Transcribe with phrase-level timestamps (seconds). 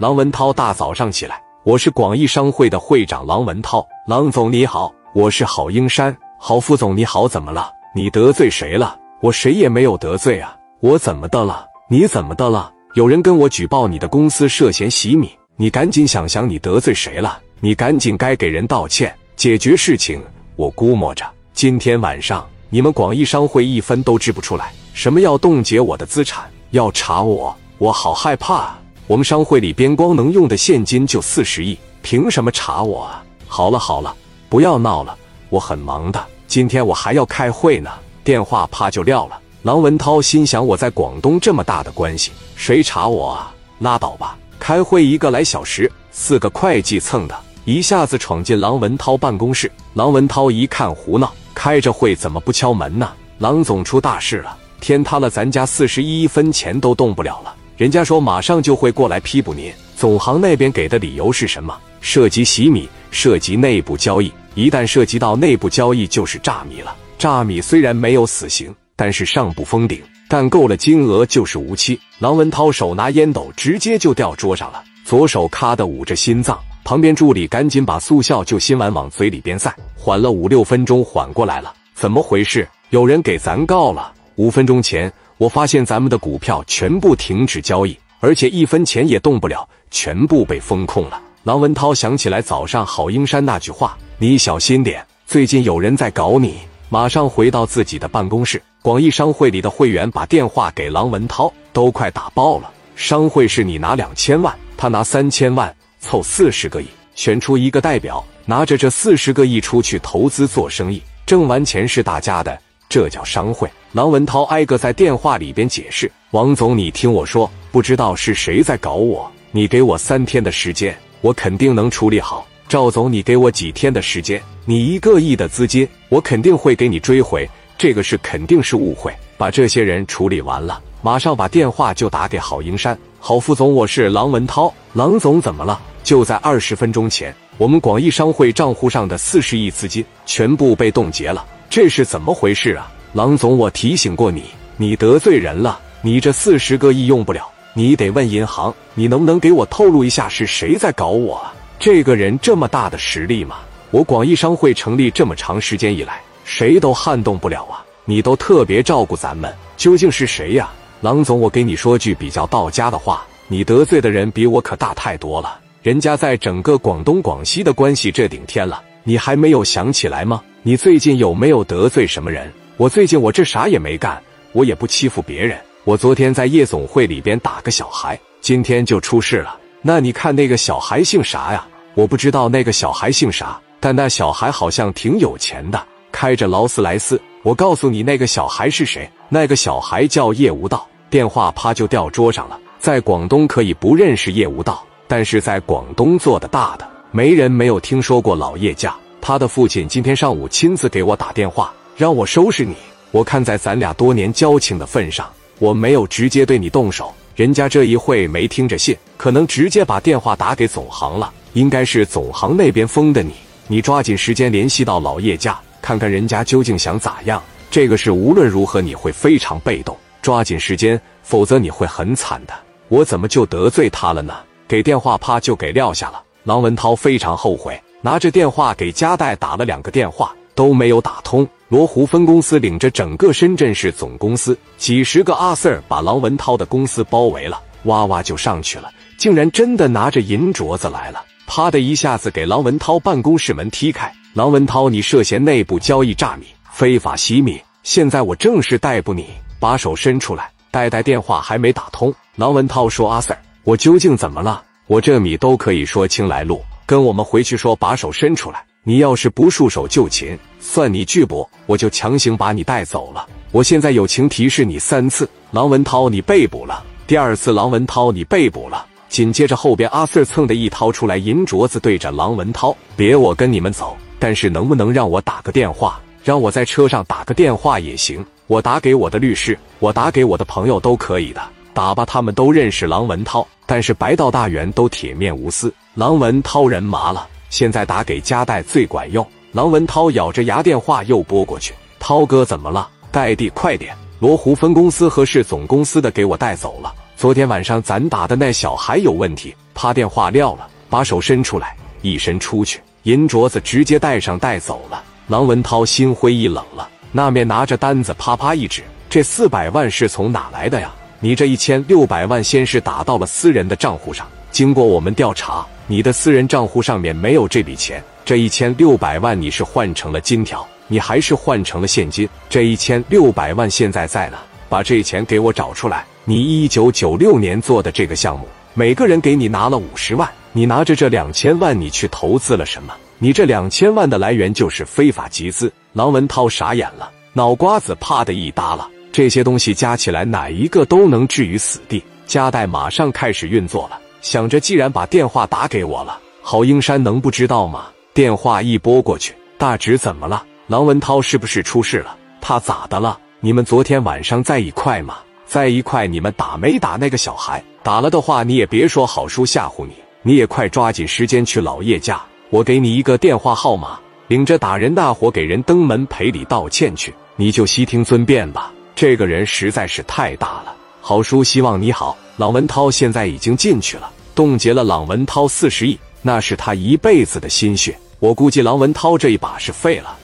[0.00, 3.86] 郎文涛大早上起来，我是广义商会的会长郎文涛。
[4.06, 6.16] 郎总你好，我是郝英山。
[6.38, 7.70] 郝副总你好，怎么了？
[7.94, 8.98] 你得罪谁了？
[9.20, 10.56] 我谁也没有得罪啊。
[10.80, 11.66] 我怎么的了？
[11.90, 12.72] 你怎么的了？
[12.94, 17.38] 有人跟我举报你的公司涉嫌洗米，你赶紧想想你得罪谁了？
[17.60, 20.18] 你赶紧该给人道歉，解决事情。
[20.56, 24.72] 我估摸着今天晚上你们广义商会一分都支不出来。
[24.94, 26.50] 什么要冻结我的资产？
[26.70, 27.54] 要查我？
[27.76, 28.79] 我好害怕啊！
[29.10, 33.24] 我们商会里边光能用的现金就四十亿，凭什么查我啊？
[33.48, 34.14] 好了好了，
[34.48, 37.90] 不要闹了，我很忙的，今天我还要开会呢。
[38.22, 39.36] 电话啪就撂了。
[39.62, 43.52] 郎文涛心想：我在广东这么大的关系，谁查我啊？
[43.80, 44.38] 拉倒吧！
[44.60, 49.68] 开会一个来小时，四个会计蹭的，一下子闯进郎文涛办公室。
[49.94, 53.10] 郎文涛一看胡闹，开着会怎么不敲门呢？
[53.38, 57.56] 郎总出大事了，天塌了，咱家四十一分钱都动不了了。
[57.80, 59.72] 人家说马上就会过来批捕您。
[59.96, 61.74] 总行那边给的理由是什么？
[62.02, 66.94] 涉及洗米，涉及内部交易，一旦涉及到内部交易，就是诈米了。
[67.16, 68.70] 诈米虽然没有死刑。
[68.94, 71.98] 但是上不封顶，但够了金额就是无期。
[72.18, 76.60] 郎文涛手拿烟斗，直接就掉桌上了，左手咔的捂着心脏。
[76.84, 81.72] 旁边助理赶紧把速效救心丸往嘴里边塞，缓了五六分钟，缓过来了。
[81.94, 82.68] 怎么回事？
[82.90, 84.12] 有人给咱告了。
[84.36, 85.10] 五分钟前，
[85.40, 91.18] 我发现咱们的股票全部停止交易，而且一分钱也动不了，全部被风控了。
[91.44, 96.58] 郎文涛想起来早上郝英山那句话：“你小心点，最近有人在搞你。”
[96.90, 98.60] 马上回到自己的办公室。
[98.82, 102.70] 广义商会里的会员把电话给郎文涛，都快打爆了。
[102.94, 113.70] 商会是你拿两千万，他拿三千万，凑四十个亿，选出一个代表，拿着这四十个亿出去投资做生意，挣完钱是大家的，这叫商会。
[113.92, 124.42] 郎文涛挨个在电话里边解释：“王总，你听我说，不知道是谁在搞我，你给我三天的时间，我肯定能处理好。”赵总，你给我几天的时间？
[124.64, 127.48] 你一个亿的资金，我肯定会给你追回。
[127.78, 132.96] 这个事肯定是误会，把这些人处理完了，马上把电话就打给郝英山。
[133.20, 134.72] 郝副总，我是郎文涛。
[134.94, 135.80] 郎总怎么了？
[136.02, 142.90] 就在二十分钟前，我们广义商会账户上的四十亿资金全部被冻结了，这是怎么回事啊？
[143.12, 144.42] 郎总，我提醒过你，
[144.76, 148.74] 你得罪人了，你这四十个亿用不了，你得问银行。
[148.94, 151.54] 你能不能给我透露一下是谁在搞我啊？
[151.78, 153.58] 这个人这么大的实力吗？
[153.92, 157.86] 我广义商会成立这么长时间以来，谁都撼动不了啊！
[158.04, 160.68] 你都特别照顾咱们，究竟是谁呀？
[161.00, 165.60] 郎总，我给你说句比较道家的话，你得罪的人比我可大太多了。
[165.84, 170.42] 人家在整个广东广西的关系这顶天了，你还没有想起来吗？
[170.62, 172.52] 你最近有没有得罪什么人？
[172.76, 174.22] 我最近我这啥也没干，
[174.52, 175.58] 我也不欺负别人。
[175.84, 179.58] 我昨天在夜总会里边打个小孩，今天就出事了。
[179.82, 181.66] 那你看那个小孩姓啥呀？
[181.94, 187.20] 我不知道那个小孩姓啥，但那小孩好像挺有钱的，开着劳斯莱斯。
[187.42, 189.10] 我告诉你，那个小孩是谁？
[189.30, 190.86] 那个小孩叫叶无道。
[191.08, 192.58] 电话啪就掉桌上了。
[192.78, 198.94] 在广东可以不认识叶无道，但是在广东做的大的，没人没有听说过老叶家。
[199.20, 202.74] 他的父亲今天上午亲自给我打电话，让我收拾你。
[203.10, 205.28] 我看在咱俩多年交情的份上，
[205.58, 207.12] 我没有直接对你动手。
[207.34, 211.32] 人家这一会没听着信，可能直接把电话打给总行了。
[211.54, 213.32] 应该是总行那边封的你，
[213.66, 217.42] 你抓紧时间联系到老叶家，看看人家究竟想咋样。
[217.70, 222.54] 这个事无论如何你会非常被动，抓紧时间，否则你会很惨的。
[222.88, 224.34] 我怎么就得罪他了呢？
[224.68, 226.22] 给电话啪就给撂下了。
[226.50, 231.46] 郎文涛非常后悔，拿着电话给加代打了两个电话都没有打通。
[231.68, 241.24] 罗湖分公司领着整个深圳市总公司几十个阿 Sir 把郎文涛的公司包围了，哇哇就上去了，竟然真的拿着银镯子来了。
[241.46, 244.12] 啪的一下子给郎文涛办公室门踢开。
[244.34, 249.26] 郎文涛，你涉嫌内部交易诈米、非法洗米，现在我正式逮捕你，
[249.60, 250.50] 把手伸出来。
[250.72, 254.64] 呆呆电话还没打通，郎文涛说：“阿 Sir，我究竟怎么了？
[254.90, 258.60] 我这米都可以说清来路，跟我们回去说，把手伸出来。
[258.82, 263.24] 你要是不束手就擒，算你拒捕，我就强行把你带走了。
[263.52, 266.82] 我现在友情提示你三次，郎文涛，你被捕了。
[267.06, 276.00] 第二次，郎文涛，你被捕了。”紧接着后边，阿 Sir 蹭的一掏出来银镯子，对着郎文涛：“别我跟你们走，但是能不能让我打个电话？
[276.24, 278.26] 让我在车上打个电话也行。
[278.48, 281.40] 我打给我的律师，我打给我的朋友都可以的。
[281.72, 285.72] 打吧，他们都认识郎文涛，但是白道大员都铁面无私。
[285.94, 289.26] 郎文涛人麻了，现在打给加代最管用。
[289.52, 292.88] 郎文涛咬着牙，电话又拨过去：涛哥怎么了？
[293.10, 293.96] 代弟，快点！
[294.18, 299.54] 罗湖分公司和市总公司的给我带走了。”昨天晚上咱打的那小孩有问题。
[299.74, 305.02] 啪，电话撂了，把手伸出来，一伸出去，银镯子直接带上带走了。
[305.26, 310.92] 郎文涛心灰意冷了，那面拿着单子，啪啪一指：“这四百万是从哪来的呀？
[311.22, 318.02] 你这一千六百万先是打到了私人的账户上，经过我们调查，你的私人账户上面没有这笔钱。
[318.24, 322.26] 这一千六百万你是换成了金条，你还是换成了现金？
[322.48, 324.38] 这一千六百万现在在呢，
[324.70, 326.06] 把这钱给我找出来。
[326.24, 342.02] 你一九九六年做的这个项目，每个人给你拿了五十万，你拿着这两千万，你去投资了什么？”你这两千万的来源就是非法集资，郎文涛傻眼了，脑瓜子啪的一耷拉，这些东西加起来哪一个都能置于死地。
[342.26, 347.86] 加代马上开始运作了，想着既然把电话打给我了，郝英山能不知道吗？
[348.14, 350.44] 电话一拨过去，大侄怎么了？
[350.68, 352.16] 郎文涛是不是出事了？
[352.40, 353.18] 他咋的了？
[353.40, 355.16] 你们昨天晚上在一块吗？
[355.44, 357.60] 在一块，你们打没打那个小孩？
[357.82, 362.22] 打了的话，你也别说好叔吓唬你，你也快抓紧时间去老叶家。
[362.50, 363.98] 我给你一个电话号码，
[364.28, 368.72] 领着打人大伙给人登门赔礼道歉去，你就悉听尊便吧。
[369.00, 370.74] 这个人实在是太大了。
[371.00, 372.14] 好叔希望你好。
[372.36, 377.98] 朗文涛现在已经进去了，冻结了朗文涛四十亿，那是他一辈子的心血。
[378.18, 380.18] 我估计朗文涛这一把是废了。